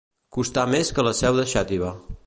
[0.37, 1.97] Costar més que la seu de Xàtiva.